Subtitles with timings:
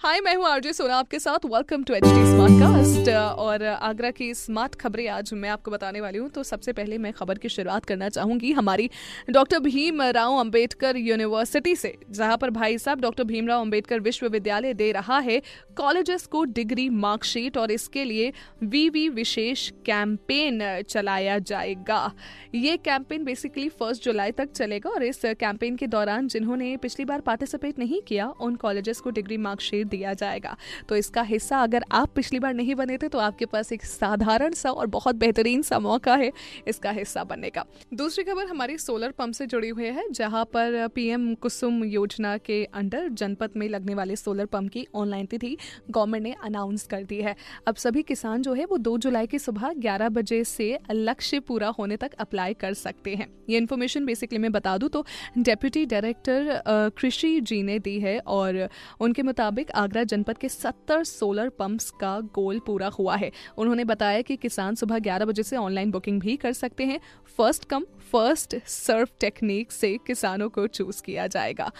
[0.00, 4.10] हाय मैं हूँ आरजे सोना आपके साथ। Welcome to H D smart cast और आगरा
[4.10, 7.48] की स्मार्ट खबरें आज मैं आपको बताने वाली हूँ। तो सबसे पहले मैं खबर की
[7.48, 8.88] शुरुआत करना चाहूँगी हमारी
[9.30, 14.90] डॉक्टर भीम राव अंबेडकर यूनिवर्सिटी से, जहाँ पर भाई साहब डॉक्टर भीमराव अंबेडकर विश्वविद्यालय दे
[14.92, 15.40] रहा है
[15.76, 18.32] कॉलेजेस को डिग्री मार्कशीट, और इसके लिए
[18.64, 22.12] वीवी विशेष कैंपेन चलाया जाएगा।
[22.56, 27.20] ये कैंपेन बेसिकली फ़र्स्ट जुलाई तक चलेगा, और इस कैंपेन के दौरान जिन्होंने पिछली बार
[27.22, 30.56] पार्टिसिपेट नहीं किया, उन कॉलेजेस को डिग्री मार्कशीट दिया जाएगा।
[30.88, 34.52] तो इसका हिस्सा अगर आप पिछली बार नहीं बने थे तो आपके पास एक साधारण
[34.54, 36.30] सा और बहुत बेहतरीन सा मौका है
[36.68, 40.86] इसका हिस्सा बनने का। दूसरी खबर हमारी सोलर पंप से जुड़ी हुई है, जहाँ पर
[40.88, 45.56] पीएम कुसुम योजना के अंडर जनपद में लगने वाले सोलर पंप की ऑनलाइन तिथि
[45.90, 47.34] गवर्नमेंट ने अनाउंस कर दी है।
[47.66, 51.68] अब सभी किसान जो है, वो दो जुलाई की सुबह ग्यारह बजे से लक्ष्य पूरा
[51.68, 55.04] होने तक अप्लाई कर सकते हैं। ये इन्फॉर्मेशन बेसिकली मैं बता दूँ तो
[55.38, 56.62] डेप्यूटी डायरेक्टर
[56.98, 58.68] कृषि जी ने दी है और
[59.00, 64.22] उनके मुताबिक आगरा जनपद के 70 सोलर पंप्स का गोल पूरा हुआ है। उन्होंने बताया
[64.22, 67.00] कि किसान सुबह 11 बजे से ऑनलाइन बुकिंग भी कर सकते हैं।
[67.38, 71.70] First come, first serve technique से किसानों को चूज़ किया जाएगा।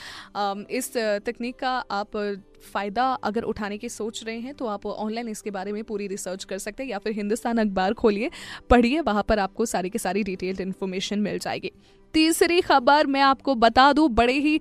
[0.70, 2.17] इस तकनीक का आप
[2.64, 6.44] फ़ायदा अगर उठाने की सोच रहे हैं तो आप ऑनलाइन इसके बारे में पूरी रिसर्च
[6.44, 8.30] कर सकते हैं या फिर हिंदुस्तान अखबार खोलिए,
[8.70, 11.72] पढ़िए, वहाँ पर आपको सारी की सारी डिटेल्ड इन्फॉर्मेशन मिल जाएगी।
[12.14, 14.58] तीसरी खबर मैं आपको बता दूँ, बड़े ही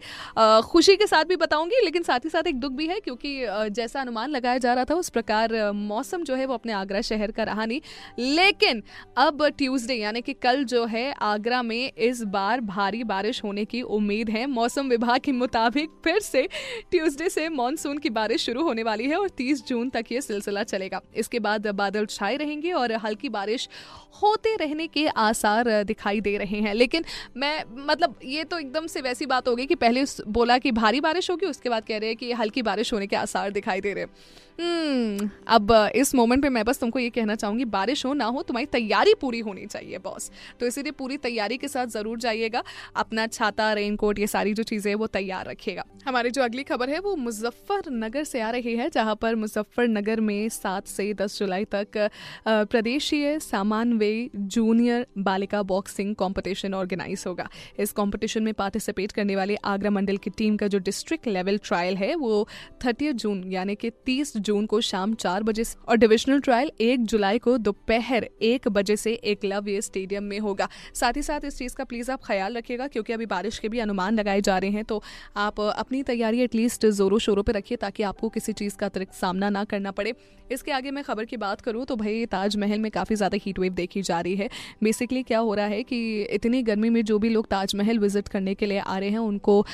[0.65, 3.35] खुशी के साथ भी बताऊँगी, लेकिन साथ ही साथ एक दुख भी है, क्योंकि
[3.71, 7.31] जैसा अनुमान लगाया जा रहा था, उस प्रकार मौसम जो है वो अपने आगरा शहर
[7.31, 7.81] का रहा नहीं।
[8.19, 8.81] लेकिन
[9.17, 13.81] अब ट्यूसडे, यानी कि कल जो है, आगरा में इस बार भारी बारिश होने की
[13.81, 16.47] उम्मीद है। मौसम विभाग के मुताबिक फिर से
[16.91, 20.63] ट्यूसडे से मानसून की बारिश शुरू होने वाली है और तीस जून तक ये सिलसिला
[20.65, 23.67] चलेगा। इसके बाद बादल छाए रहेंगे और हल्की बारिश
[24.15, 27.05] होते रहने के आसार दिखाई दे रहे हैं। लेकिन
[27.37, 31.01] मैं मतलब ये तो एकदम से वैसी बात हो गई कि पहले बोला कि भारी
[31.01, 33.93] बारिश होगी उसके बाद कह रहे हैं कि हल्की बारिश होने के आसार दिखाई दे
[33.93, 38.13] रहे हैं। हम्म, अब इस मोमेंट पे मैं बस तुमको ये कहना चाहूँगी बारिश हो
[38.13, 40.29] ना हो तुम्हारी तैयारी पूरी होनी चाहिए बॉस
[40.59, 42.63] तो इसीलिए पूरी तैयारी के साथ ज़रूर जाइएगा
[42.95, 46.99] अपना छाता रेनकोट ये सारी जो चीज़ें वो तैयार रखिएगा। हमारी जो अगली खबर है
[46.99, 52.09] वो मुजफ्फरनगर से आ रही है जहाँ पर मुजफ्फरनगर में सात से दस जुलाई तक
[52.47, 57.47] प्रदेशीय सामानवे जूनियर बालिका बॉक्सिंग कॉम्पिटिशन ऑर्गेनाइज होगा।
[57.79, 61.97] इस कॉम्पिटिशन में पार्टिसिपेट करने वाले आगरा मंडल की टीम का जो डिस्ट्रिक्ट लेवल ट्रायल
[61.97, 62.47] है, वो
[62.85, 67.39] थर्टी जून यानी कि तीस जून को शाम चार बजे और डिविजनल ट्रायल एक जुलाई
[67.39, 71.83] को दोपहर एक बजे से एकलव्य स्टेडियम में होगा। साथ ही साथ इस चीज़ का
[71.85, 75.01] प्लीज़ आप ख्याल रखिएगा, क्योंकि अभी बारिश के भी अनुमान लगाए जा रहे हैं तो
[75.37, 79.49] आप अपनी तैयारी एटलीस्ट जोरों शोरों पर रखिए, ताकि आपको किसी चीज़ का अतिरिक्त सामना
[79.49, 80.13] ना करना पड़े।
[80.51, 83.73] इसके आगे मैं खबर की बात करूँ तो भाई ताजमहल में काफ़ी ज़्यादा हीट वेव
[83.73, 84.49] देखी जा रही है।
[84.83, 88.53] बेसिकली क्या हो रहा है कि इतनी गर्मी में जो भी लोग ताजमहल विज़िट करने
[88.55, 89.65] के लिए आ रहे हैं, उनको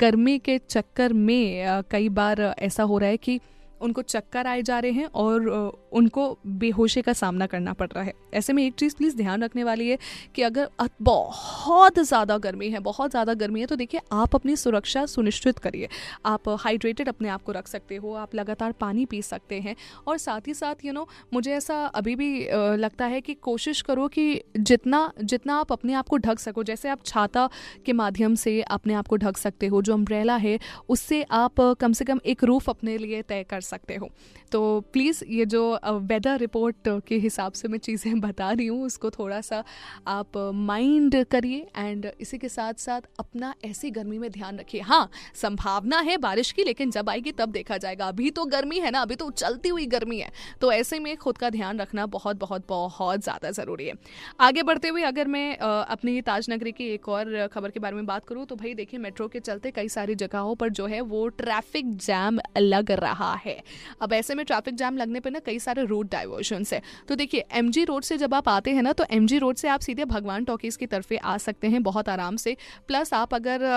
[0.00, 3.40] गर्मी के चक्कर में कई बार ऐसा हो रहा है कि
[3.80, 5.48] उनको चक्कर आए जा रहे हैं और
[5.92, 9.64] उनको बेहोशी का सामना करना पड़ रहा है। ऐसे में एक चीज़ प्लीज़ ध्यान रखने
[9.64, 9.98] वाली है
[10.34, 10.68] कि अगर
[11.02, 15.88] बहुत ज़्यादा गर्मी है, बहुत ज़्यादा गर्मी है तो देखिए आप अपनी सुरक्षा सुनिश्चित करिए।
[16.26, 19.74] आप हाइड्रेटेड अपने आप को रख सकते हो, आप लगातार पानी पी सकते हैं
[20.06, 22.30] और साथ ही साथ यू नो मुझे ऐसा अभी भी
[22.78, 26.88] लगता है कि कोशिश करो कि जितना जितना आप अपने आप को ढक सको, जैसे
[26.88, 27.48] आप छाता
[27.86, 30.58] के माध्यम से अपने आप को ढक सकते हो, जो अम्ब्रेला है,
[30.88, 34.08] उससे आप कम से कम एक रूफ अपने लिए तय कर सकते हो।
[34.52, 39.10] तो प्लीज़ ये जो वेदर रिपोर्ट के हिसाब से मैं चीज़ें बता रही हूँ, उसको
[39.10, 39.62] थोड़ा सा
[40.08, 45.08] आप माइंड करिए एंड इसी के साथ साथ अपना ऐसी गर्मी में ध्यान रखिए। हाँ
[45.34, 49.00] संभावना है बारिश की, लेकिन जब आएगी तब देखा जाएगा। अभी तो गर्मी है ना,
[49.00, 50.30] अभी तो चलती हुई गर्मी है।
[50.60, 53.94] तो ऐसे में खुद का ध्यान रखना बहुत बहुत बहुत ज़्यादा ज़रूरी है।
[54.40, 58.24] आगे बढ़ते हुए अगर मैं अपनी ताजनगरी की एक और खबर के बारे में बात
[58.24, 61.96] करूँ तो भाई देखिए, मेट्रो के चलते कई सारी जगहों पर जो है वो ट्रैफ़िक
[61.98, 63.56] जैम लग रहा है।
[64.02, 67.44] अब ऐसे में ट्रैफ़िक जैम लगने पर ना कई सारे रूट डाइवर्शन है। तो देखिए
[67.54, 70.44] एमजी रोड से जब आप आते हैं ना तो एमजी रोड से आप सीधे भगवान
[70.44, 72.56] टॉकीज की तरफ़ आ सकते हैं बहुत आराम से।
[72.88, 73.68] प्लस आप अगर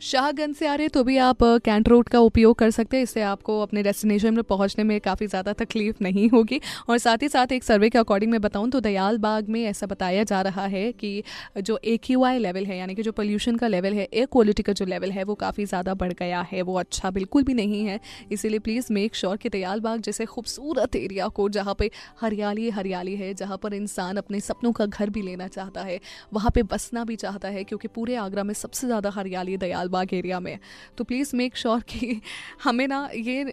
[0.00, 3.22] शाहगंज से आ रहे तो भी आप कैंट रोड का उपयोग कर सकते हैं। इससे
[3.22, 7.52] आपको अपने डेस्टिनेशन में पहुँचने में काफ़ी ज़्यादा तकलीफ़ नहीं होगी। और साथ ही साथ
[7.52, 10.90] एक सर्वे के अकॉर्डिंग मैं बताऊँ तो दयाल बाग में ऐसा बताया जा रहा है
[10.92, 11.22] कि
[11.58, 14.62] जो ए क्यू आई लेवल है, यानी कि जो पोल्यूशन का लेवल है एयर क्वालिटी
[14.62, 17.84] का जो लेवल है, वो काफ़ी ज़्यादा बढ़ गया है। वो अच्छा बिल्कुल भी नहीं
[17.86, 17.98] है।
[18.32, 21.90] इसीलिए प्लीज़ मेक श्योर कि दयाल बाग जैसे खूबसूरत एरिया को, जहाँ पर
[22.20, 26.00] हरियाली हरियाली है, जहाँ पर इंसान अपने सपनों का घर भी लेना चाहता है,
[26.32, 30.14] वहाँ पर बसना भी चाहता है, क्योंकि पूरे आगरा में सबसे ज़्यादा हरियाली दयाल लालबाग
[30.14, 30.58] एरिया में।
[30.98, 32.20] तो प्लीज़ मेक श्योर कि
[32.64, 33.44] हमें ना ये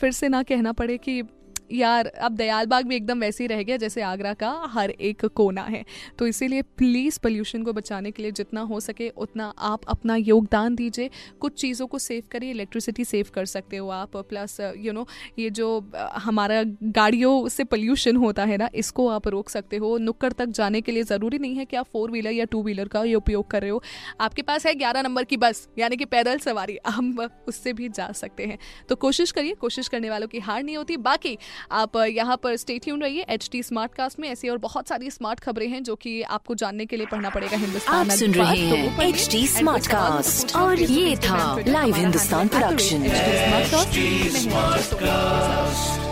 [0.00, 1.22] फिर से ना कहना पड़े कि
[1.70, 5.24] यार, अब दयाल बाग भी एकदम वैसे ही रह गया जैसे आगरा का हर एक
[5.26, 5.84] कोना है।
[6.18, 10.74] तो इसीलिए प्लीज़ पोल्यूशन को बचाने के लिए जितना हो सके उतना आप अपना योगदान
[10.74, 11.10] दीजिए।
[11.40, 15.06] कुछ चीज़ों को सेव करिए इलेक्ट्रिसिटी सेव कर सकते हो आप प्लस यू नो
[15.38, 15.68] ये जो
[16.16, 20.80] हमारा गाड़ियों से पोल्यूशन होता है ना, इसको आप रोक सकते हो। नुक्कड़ तक जाने
[20.80, 23.50] के लिए ज़रूरी नहीं है कि आप फोर व्हीलर या टू व्हीलर का ये उपयोग
[23.50, 23.82] कर रहे हो।
[24.20, 28.10] आपके पास है ग्यारह नंबर की बस, यानी कि पैदल सवारी, हम उससे भी जा
[28.14, 28.58] सकते हैं।
[28.88, 31.36] तो कोशिश करिए, कोशिश करने वालों की हार नहीं होती। बाकी
[31.72, 35.40] आप यहाँ पर स्टेट्यून रहिए एच टी स्मार्ट कास्ट में। ऐसी और बहुत सारी स्मार्ट
[35.40, 38.76] खबरें हैं जो कि आपको जानने के लिए पढ़ना पड़ेगा हिंदुस्तान आप सुन रहे तो
[38.76, 43.08] हैं एच टी स्मार्ट कास्ट और ये था live Hindustan production
[44.38, 46.11] smart cast